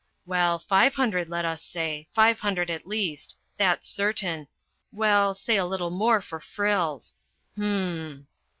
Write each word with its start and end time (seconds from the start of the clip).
Well, 0.25 0.57
five 0.57 0.95
hundred, 0.95 1.29
let 1.29 1.45
us 1.45 1.61
say, 1.63 2.07
five 2.15 2.39
hundred 2.39 2.71
at 2.71 2.87
least... 2.87 3.37
that's 3.57 3.87
certain; 3.87 4.47
well, 4.91 5.35
say 5.35 5.57
a 5.57 5.65
little 5.67 5.91
more 5.91 6.21
for 6.23 6.39
frills. 6.39 7.13
H'm 7.55 8.25